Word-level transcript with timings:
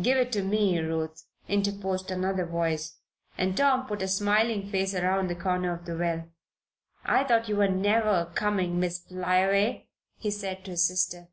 "Give 0.00 0.16
it 0.16 0.30
to 0.30 0.42
me, 0.44 0.78
Ruth," 0.78 1.24
interposed 1.48 2.12
another 2.12 2.46
voice, 2.46 3.00
and 3.36 3.56
Tom 3.56 3.84
put 3.84 4.00
a 4.00 4.06
smiling 4.06 4.70
face 4.70 4.94
around 4.94 5.28
the 5.28 5.34
corner 5.34 5.74
of 5.74 5.86
the 5.86 5.96
well. 5.98 6.28
"I 7.04 7.24
thought 7.24 7.48
you 7.48 7.56
were 7.56 7.66
never 7.66 8.30
coming, 8.32 8.78
Miss 8.78 9.00
Flyaway," 9.00 9.88
he 10.18 10.30
said, 10.30 10.64
to 10.66 10.70
his 10.70 10.84
sister. 10.86 11.30